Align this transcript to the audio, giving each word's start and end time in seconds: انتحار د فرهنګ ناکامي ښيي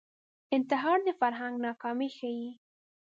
انتحار 0.55 0.99
د 1.07 1.09
فرهنګ 1.19 1.55
ناکامي 1.65 2.09
ښيي 2.17 2.49